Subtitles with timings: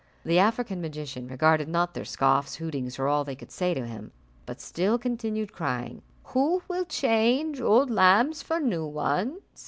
[0.25, 4.11] The African magician regarded not their scoffs, hootings, or all they could say to him,
[4.47, 6.01] but still continued crying,
[6.33, 9.41] "Who will change old lamps for new ones?"